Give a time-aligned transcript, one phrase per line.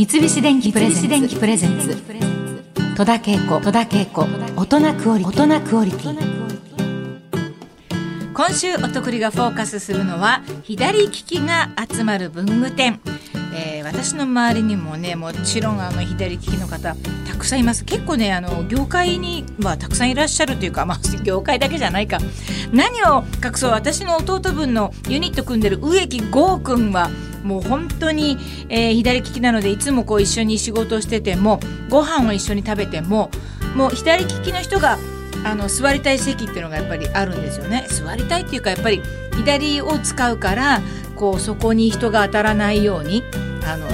[0.00, 0.90] 三菱電機プレ
[1.58, 1.94] ゼンツ。
[2.96, 3.60] 戸田恵子。
[4.56, 6.16] 大人クオリティ。
[8.32, 12.98] 今週おとくりがフォーカスするのは左利きが集まる文具店。
[13.54, 16.96] えー、私の周りにもねもちろんあの左利きの方
[17.28, 17.84] たくさんいます。
[17.84, 22.16] 結構ねあの業界にはたくさんいらっしゃるというか、まあ、 業界だけじゃないか。
[22.72, 27.10] 何を隠そう私の弟分のユニット組んでる植木剛君は
[27.42, 28.38] もう本当に、
[28.68, 33.30] えー、左利きなのでいつもこう一緒に仕事しててもご飯を一緒に食べても
[33.74, 34.98] もう左利きの人が
[35.44, 39.02] あの座りたい席っていうのがやっぱりあるんですよね座りたいっていうかやっぱり
[39.36, 40.80] 左を使うから
[41.16, 43.22] こうそこに人が当たらないように
[43.64, 43.86] あの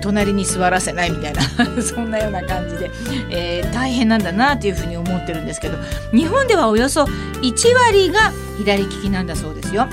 [0.00, 1.42] 隣に座らせないみたいな
[1.82, 2.90] そんなような感じで、
[3.30, 5.78] えー、大変なんだなというふうに思ってるんですけど
[6.12, 9.88] 日本ではおよそ1割が左利きなんだそうですよ。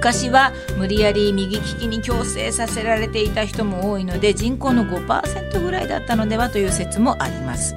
[0.00, 7.76] 昔は無理やり右利きに強制させられていた人も多いので人口の5%ぐらいだったのではという説もあります。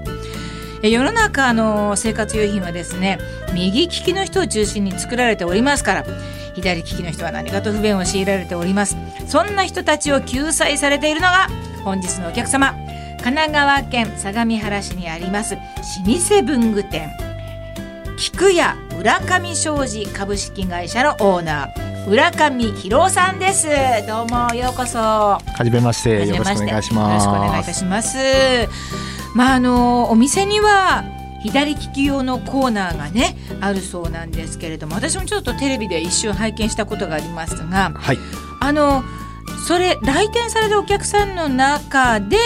[0.81, 3.19] 世の中の生活用品はですね
[3.53, 6.05] 右利きの人を中心に作られておりますから
[6.55, 11.47] 左利きの人は何かと不便を強いられておりますそんな人たちを救済されているのが
[11.85, 12.73] 本日のお客様
[13.23, 15.61] 神奈川県相模原市にあります老
[16.35, 17.09] 舗文具店
[18.17, 23.67] 菊屋浦上商事株式会社のオーナー浦上博さんです。
[24.07, 24.99] どうもようこそ。
[24.99, 26.27] はじめまして。
[26.27, 27.25] よろしくお願いします。
[27.25, 28.17] よろしくお願いいたします。
[29.33, 31.05] まああのお店には
[31.43, 38.17] 左利き用のコーナーがねあるそうなんですけれども私もちょっとテレビで一瞬拝見したことがありますが、はい、
[38.59, 39.03] あの
[39.67, 42.37] それ来店されるお客さんの中で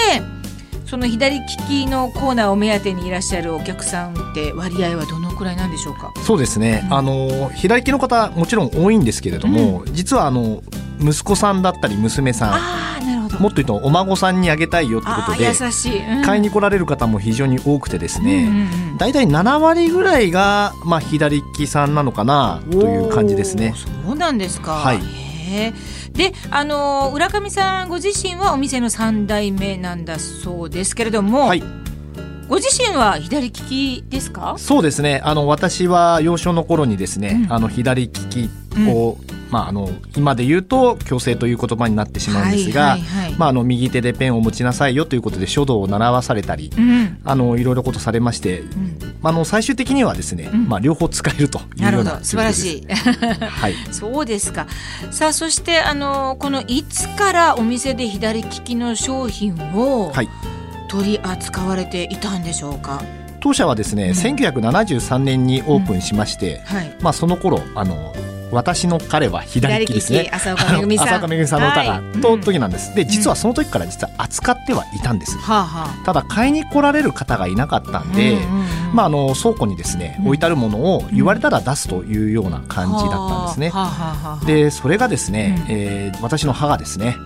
[0.85, 6.13] その左利きのコーナーを目当てにいらっしゃるお客さんって割合はどのくらいなんでしょうか？
[6.23, 10.61] そうですね、うん、あの左利きの方もちろん多いんですけれども、うん、実はあの
[10.99, 23.75] 息子さんだったり娘さんもっと言うとお孫さんにあげたいよってことで優しい、うん、買いに来られる方も非常に多くてですね、大体、うんうん、7割ぐらいが、まあ、左利きさんなのかなという感じですね。
[24.05, 25.01] そうなんですか、はい、
[26.13, 31.63] であの浦上さんご自身はお店の3代目なんだそうですけれども、はい
[32.47, 34.55] ご自身は左利きですか？
[34.57, 35.21] そうですね。
[35.23, 38.49] あの私は幼少の頃にですね、うん、あの左利き
[38.89, 39.37] を、うん。
[39.49, 54.67] まあ、あの今で言うと強制という言葉になってしまうんですが、はいはいはい、まあ、あの右手でペンを持ちなさいよということで書道を習わされたり、うん、あのいろいろことされまして、うん、あの最終的にはですね、うん、まあ、両方使えるというような素晴らしい、 はい、 そうですか。
[55.11, 60.11] さあそしてあのこのいつからお店で左利きの商品を
[60.87, 63.01] 取り扱われていたんでしょうか、
[63.39, 68.13] 当社はですね、うん、1973年にオープンしまして、はい、まあ、その頃あの
[68.51, 70.29] 私の彼は左利きですね。
[70.31, 71.21] 浅岡めぐみさん。
[71.21, 78.37] の歌が、はい、と時なんです、で実はその時から実は扱ってはいたんです、うん、ただ買いに来られる方がいなかったんで、
[78.93, 83.71] まあ、あの倉庫にですね置いてあるものを言われたら出すというような感じだったんですね、
[84.45, 87.17] でそれがですね、うん、えー、私の母ですね、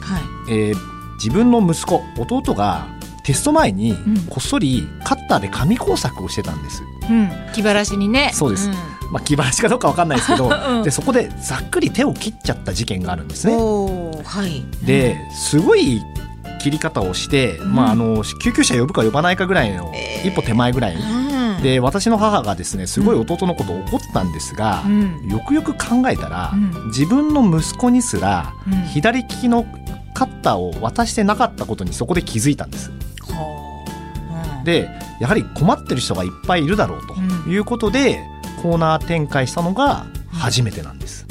[0.00, 0.22] はい。
[0.48, 0.76] えー、
[1.14, 2.86] 自分の息子弟が
[3.28, 3.94] テスト前に
[4.30, 8.30] こっそりカッターで紙工作をしてたんです、うん、気晴らしにね。
[8.32, 8.74] そうです、うん。
[9.12, 13.52] まあ、気晴らしかどうか分かんないですけど、 うん、でそこでざっくり手を切っちゃった事件があるんですね。
[13.52, 16.00] はい、ですごい
[16.62, 19.92] 切り方をして、うん、まあ、あの救急車呼ぶか呼ばないかぐらいの、
[20.24, 26.54] 一歩手前ぐらい、うん、で私の母がですねすごい弟のことを怒ったんですが、うん、よくよく考えたら、
[26.86, 28.54] 自分の息子にすら、
[28.94, 29.66] 左利きの
[30.14, 32.90] カッターを渡してなかったことにそこで気づいたんです。
[34.68, 37.14] でやはり困ってる人がいっぱいいるだろうと
[37.48, 38.20] いうことで、
[38.62, 41.26] コーナー展開したのが初めてなんです。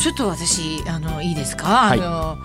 [0.00, 2.38] ちょっと私あのいいですか、はい、あの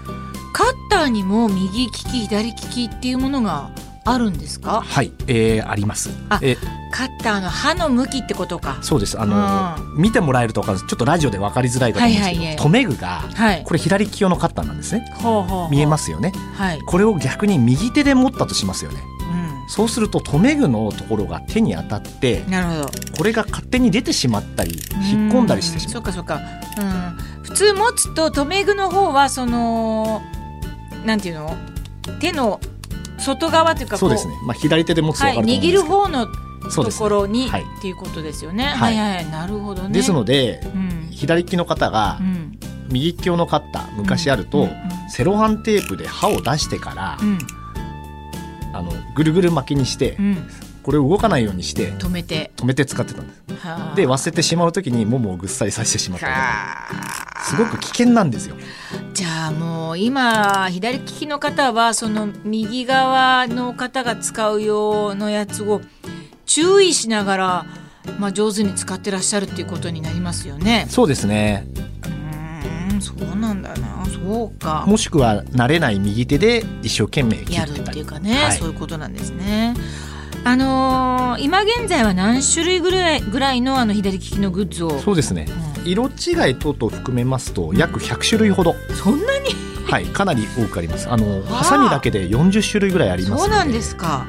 [0.54, 3.70] カッターにも右利き左利きっていうものが
[4.06, 4.82] あるんですか？
[4.82, 6.10] はい、えー、あります。
[6.30, 6.58] あ、え
[6.92, 8.78] カッターの刃の向きってことか。
[8.82, 9.20] そうです。
[9.20, 10.80] あの、うん、見てもらえると分かる。
[10.80, 15.06] ちょっとラジオで分かりづらいと思うんですけど、はいはい、留め具が、はい、これ左利き用のカッターなんですね。
[15.16, 15.72] ほうほうほう。
[15.72, 19.02] 見えますよね、はい、これを逆に右手で持ったとしますよね
[19.68, 23.18] そうすると留め具のところが手に当たってなるほど。
[23.18, 24.74] これが勝手に出てしまったり
[25.12, 25.94] 引っ込んだりしてしまう。
[25.94, 26.40] そうかそうか、
[26.78, 30.22] うん、普通持つと留め具の方はその
[31.06, 31.56] なんていうの？
[32.20, 32.60] 手の
[33.18, 38.66] 外側というかそうですね、まあ、左手で持つとはい、握る方のところに、ねはい、っていうことですよね。
[38.66, 39.94] はい、はい、はい、なるほどね。
[39.94, 44.70] ですので、うん、左利きの方が、うん、右利き用のカッター昔あると、うん、
[45.10, 47.18] セロハンテープで刃を出してから、
[48.74, 50.50] あのぐるぐる巻きにして、うん、
[50.82, 53.40] これを動かないようにして止めて止めて使ってたんです
[53.96, 56.28] で忘れてしまう時にももをぐっさりさせてしまった
[57.44, 58.56] すごく危険なんですよ。
[59.14, 65.82] じゃあもう今左利きの方はその右側の方が使う用のやつを
[66.46, 67.66] 注意しながら、
[68.18, 70.86] まあ、上手に使ってらっしゃるっていうことになりますよね。
[70.90, 71.68] そうですね。
[73.12, 74.86] うんそうなんだなそうか。
[74.88, 79.76] もしくは慣れない右手で一生懸命切やるっていうかね、はいそういうことなんですね。
[80.46, 85.00] あのー今現在は何種類ぐらいぐらいのあの左利きのグッズを？
[85.00, 85.48] そうですね。
[85.86, 89.50] 色違い等々含めますと約100種類ほど、そんなに？
[89.86, 91.10] はい、かなり多くあります。
[91.10, 93.44] あのあハサミだけで40種類ぐらいあります。
[93.44, 94.26] そうなんですか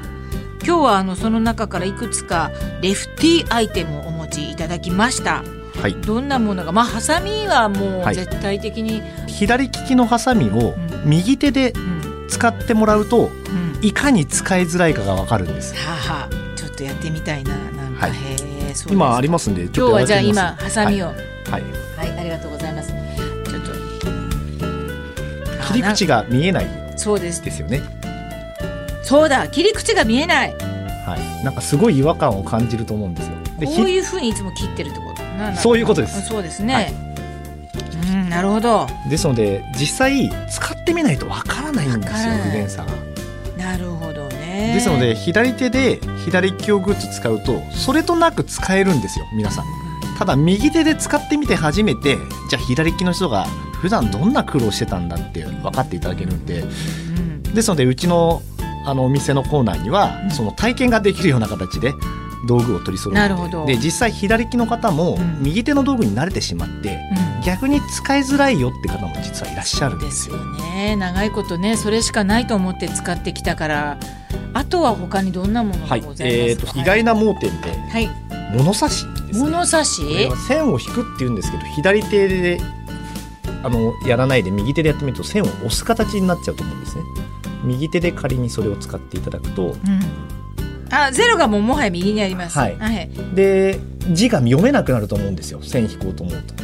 [0.66, 2.50] 今日はあのその中からいくつか
[2.80, 5.44] レフティーアイテムをお持ちいただきました
[5.80, 5.94] はい。
[5.94, 15.74] どんなものがまあハサミはもはいう絶対的に、左利きのハサミをうん右手でうん使ってもらうとうんいかに使いづらいかがわかるんです。
[15.74, 21.16] はあはあちょっとやってみたいななんか、はいへえそうです今ありますんで、ち今日はじゃあ今ハサミを、はい。
[21.96, 22.88] はい、ありがとうございます。
[22.90, 23.70] ちょっと。
[25.62, 27.42] あ切り口が見えないなそうです。
[27.42, 27.82] ですよね。
[29.02, 30.54] そうだ、切り口が見えない。
[31.06, 31.44] はい。
[31.44, 33.34] なんかすごい違和感を感じると思うんですよ。
[33.60, 35.03] で、こうひいう風にいつも切ってるってこ
[35.56, 36.74] そういうことですそうですね。
[36.74, 36.94] はい
[38.12, 38.86] うん、なるほど。
[39.08, 42.92] ですので実際使ってみないとわからないんですよ不便さが。
[43.56, 44.72] なるほどね。
[44.74, 49.64] ですので左手で左利き用グッズ使うとそれとなく使えるんですよ皆さん。
[50.18, 52.16] ただ右手で使ってみて初めて
[52.48, 53.46] じゃあ左利きの人が
[53.80, 58.42] 普段どんな苦労してたんだって分かっていただけるんでうん、ですのでうちの
[58.86, 61.94] あのお店のコーナーには、うんその体験ができるような形で
[62.46, 70.36] 道具を取り揃えてで実際左利きの方もうん右手の道具に慣れてしまって、うん逆に使いづらいよって方も実はいらっしゃるんでよですすよ。
[70.54, 70.96] ね。
[70.96, 73.98] 長いことね、それしかないと思って使ってきたから。
[74.54, 76.72] あとは他にどんなものはいがご、ざいえー、ますか？
[76.72, 78.08] と意外な盲点ではい。
[78.56, 80.00] 物差しですね物差し？
[80.48, 82.58] 線を引くっていうんですけど左手で
[83.62, 87.02] あのやらないで右手でやってみると線を押す形になっちゃうと思うんですね
[87.64, 89.76] 右手で仮にそれを使っていただくとうん。
[91.02, 92.58] あ、ゼロがもうもはや右にあります。
[92.58, 93.10] はいはい。
[93.34, 93.78] で
[94.10, 96.54] 字が読めなくなると思うんですよ線引こうと思うと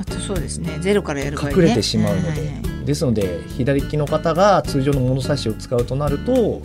[0.00, 0.78] あとそうですね。
[0.80, 1.52] ゼロからやる場合ね。
[1.54, 6.62] 隠れてしまうので、はいはいはいですので左利きの方が通常の物差しを使うとなると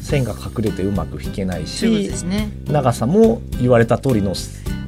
[0.00, 1.84] 線が隠れてうまく引けないし
[2.24, 2.52] ね。
[2.66, 4.34] 長さも言われた通りの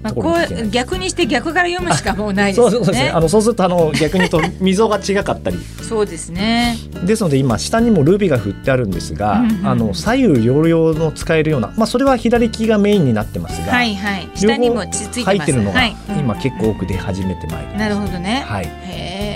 [0.06, 2.70] まあ、とこう逆にして逆から読むしかもうないですよね。
[2.72, 6.76] そうそうですねあのそうするとあの逆にと溝が違かったりそうですね。
[7.04, 14.28] ですので今下にもルビが振ってあるんですが、うんうんあの左右両用の使えるような、まあ、それは左利きがメインになってますが、はいはい。
[14.34, 15.24] 下にもつついて。
[15.24, 17.78] 入ってるのがはい、今結構多く出始めてまいります。
[17.78, 18.44] なるほどね。
[18.46, 19.26] はい、へえ。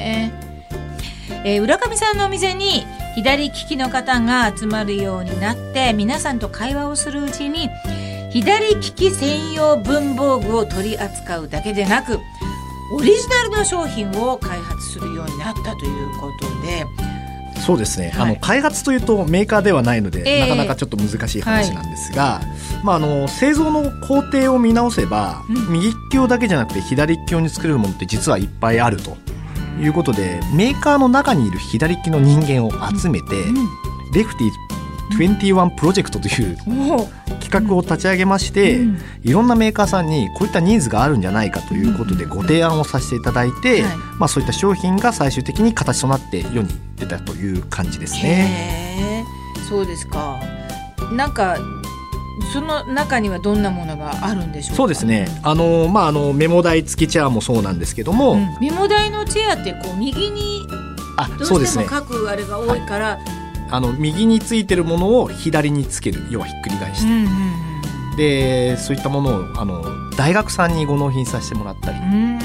[1.44, 2.84] えー浦上さんのお店に
[3.14, 7.70] 左利きの方が集まるようになって皆さんと会話をするうちに
[8.32, 12.18] 左利き専用文房具を取り扱うだけでなく
[12.92, 16.84] オリジナルの商品を開発するようになったということで。
[17.60, 18.32] そうですね、はい。
[18.32, 20.40] あの開発というとメーカーではないので、ええ。
[20.40, 22.40] なかなかちょっと難しい話なんですが、
[22.82, 25.72] まあ、あの製造の工程を見直せば、うん。
[25.72, 29.16] 右利き用だけじゃなくて左利き用に作れるものって実はいっぱいあると。
[29.80, 33.26] いうことでメーカーの中にいる左利きの人間を集めて、
[34.12, 34.50] レフティ
[35.18, 36.56] 21プロジェクトという
[37.40, 38.98] 企画を立ち上げまして、うん。
[39.22, 43.96] いろんなメーカーさんにこういったニーズがあるんじゃないかということでうんご提案をさせていただいて、はい。
[44.18, 49.24] まあ、そういった商品が最終的に形となって世に出たという感じですね。
[49.68, 50.38] そうですか。
[51.12, 51.58] なんか
[52.52, 54.76] その中にはどんなものがあるんでしょうか？
[54.76, 55.28] そうですね。
[55.42, 58.56] あの、まあ、あのメモ台付きチェアもそうなんですけども、うん。
[58.60, 60.66] メモ台のチェアってこう右に
[61.16, 63.18] あどうしても書くあれが多いから、
[63.70, 66.26] あの右についてるものを左につける。
[66.30, 67.60] 要はひっくり返して、うん
[68.16, 71.98] でそういったものをあの大学さんにご納品させてもらったり。
[71.98, 72.38] うん。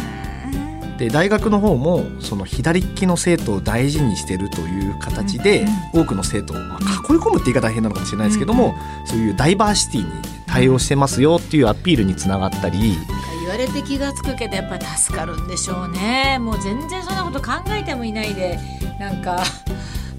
[0.97, 6.79] で大学の方もその左利きの生徒を大事にしてるという形で、多くの生徒を、まあ、
[7.11, 12.97] 囲い込むって言い方は変なのかもしれないですけども、そういうダイバーシティに対応してますよっていうアピールにつながったり、
[13.41, 16.39] 言われて気がつくけどやっぱ助かるんでしょうね。
[16.39, 18.57] もう全然そんなこと考えてもいないで
[18.99, 19.43] なんか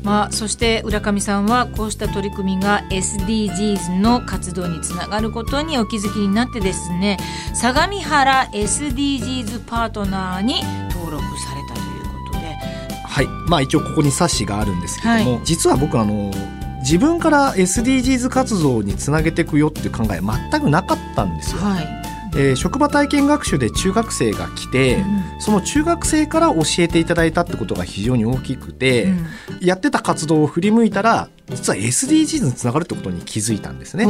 [0.06, 7.16] まあそして浦上さんはこうした取り組みが SDGs の活動につながることにお気づきになってですね
[7.54, 12.54] 相模原 SDGs パートナーに登録されたということで。
[13.04, 13.26] はい。
[13.48, 16.30] まあ、一応ここに冊子があるんですけども、は実は僕あの
[16.82, 21.62] 自分から SDGs 活動につなげていくよっていう考え全くなかったんですよ。
[21.62, 22.05] はい
[22.36, 25.00] えー、職場体験学習で中学生が来て、う
[25.38, 29.26] ん、その中学生から教えていただいたってことが非常に大きくて、うん、
[29.60, 34.06] やってた活動を振り向いたら実は SDGs につながるってことに気づいたんですね。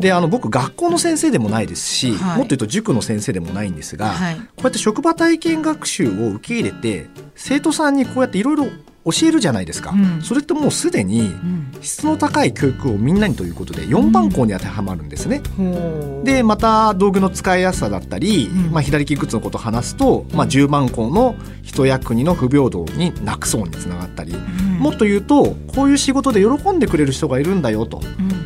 [0.00, 8.68] であの僕学校の先生でもないですし、はい、もっと言うと塾の先生でもないんですが、はい、こうやって職場体験学習を受け入れて生徒さんにこうやっていろいろ
[9.06, 11.32] 教えるじゃないですか、うん、それってもうすでに
[11.80, 15.42] 質の高い教育をみんなにということで4番校に当てはまるんですね。
[15.58, 15.62] う。
[15.62, 24.34] ん、でまた道具の使いやすさだったり、うん、まあ、左利き靴のことを話すと、まあ、10番校の人や国の不平等になくそうにつながったり、
[24.78, 28.00] もっと言うとこういう仕事で喜んでくれる人がいるんだよと、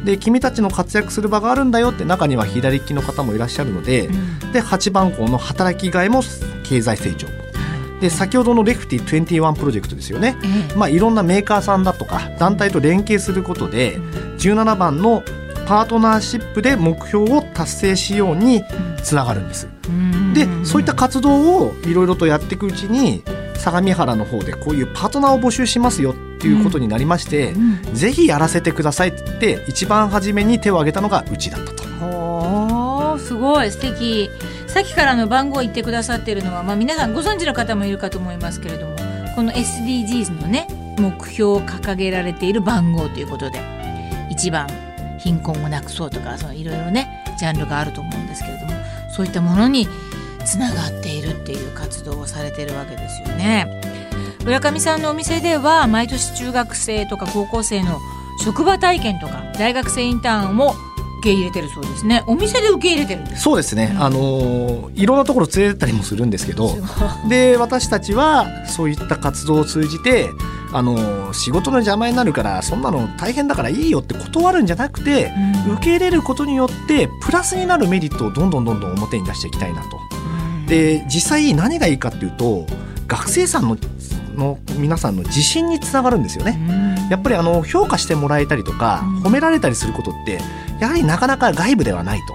[0.04, 4.08] で君たちの活躍する場があるんだよって中には左利きの方もいらっしゃるので,、
[4.52, 6.22] で8番校の働きがいも
[6.64, 7.39] 経済成長
[8.00, 10.36] で先ほどのレフティ21プロジェクトですよね、
[10.72, 13.98] えまあ、いろんなメーカーさんだとか団体と連携することで、
[14.38, 15.22] 17番の
[15.66, 18.64] パートナーシップで目標を達成しように
[19.04, 19.68] つながるんです。
[20.34, 23.22] でそういった活動をいろいろとやっていくうちに
[23.54, 27.88] 相模原の方でこういうパートナーを募集しますよっていうことになりまして、うん。
[27.88, 31.84] うん、ぜひやらせてくださいって言って一番初めに手を挙げたのがうちだったと。
[32.02, 34.30] おすごい素敵
[34.72, 38.96] さっきからの番号を言ってくださってるのは、まあ、皆さんご存知の方もいるかと思いますけれども
[39.34, 43.58] この SDGs のね目標を掲げられている番号ということで
[44.30, 44.68] 1番
[45.18, 48.72] 貧困をなくそうとかいろいろねジャンルがあると思うんですけれども
[49.10, 49.88] そういったものに
[50.44, 53.66] つながっているっていう活動をされてるわけですよね。
[54.44, 57.98] 村上さんのお店では毎年中学生とか高校生の
[58.42, 60.74] 職場体験とか大学生インターンも
[61.20, 62.22] け入れてるそうですね。
[62.26, 66.76] お店で受け入れてるんですそうですね、うん、あのいろんなところ連れてったりもするんですけど。
[67.28, 70.30] で私たちはそういった活動を通じて
[70.72, 75.32] あの仕事の邪魔になるからそんなの大変だからいいよって断るんじゃなくて、
[75.66, 79.88] うん、受け入れることによってプラスになるメリットをどんどんどんどん表に出していきたいなと。
[80.62, 82.66] うん、で実際何がいいかっていうと
[83.08, 83.76] 学生さんの
[84.36, 86.89] の皆さんの自信につながるんですよね。
[87.10, 90.38] やっぱりあの評価してもらえたりとか褒められたりすることって
[90.80, 92.34] やはりなかなか外部ではないと。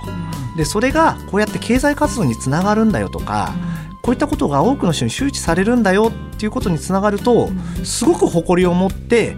[0.58, 3.53] でそれがこうやって経済活動につながるんだよとか、
[4.01, 7.50] こういったことが多くの人に周知されるんだよっていうことにつながると、
[7.84, 9.36] すごく誇りを持って、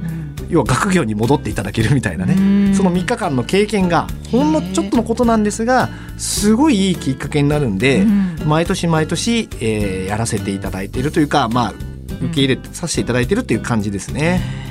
[0.49, 8.05] 要は学業に戻っていただけるみたいなね、その3日間の経験がほんのちょっとのことなんですがすごいいいきっかけになるんで、
[8.45, 11.73] 毎年毎年、えー、やらせていただいているというか、まあ、
[12.21, 14.66] 受け入れさせていただいているという感じですね。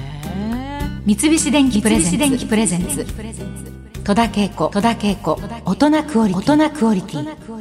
[1.06, 3.06] 三菱電機プレゼンツ。
[4.02, 4.68] 戸田恵子。
[5.64, 6.34] 大人クオリ
[7.02, 7.55] ティ